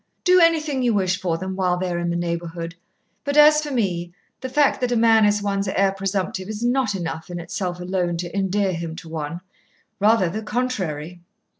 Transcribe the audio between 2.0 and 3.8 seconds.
the neighbourhood. But as for